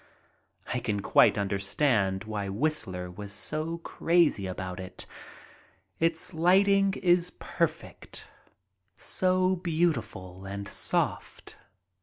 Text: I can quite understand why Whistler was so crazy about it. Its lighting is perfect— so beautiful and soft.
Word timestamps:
I 0.73 0.79
can 0.79 1.01
quite 1.01 1.37
understand 1.37 2.23
why 2.23 2.49
Whistler 2.49 3.11
was 3.11 3.31
so 3.31 3.77
crazy 3.77 4.47
about 4.47 4.79
it. 4.79 5.05
Its 5.99 6.33
lighting 6.33 6.95
is 7.03 7.29
perfect— 7.37 8.25
so 8.95 9.57
beautiful 9.57 10.43
and 10.47 10.67
soft. 10.67 11.55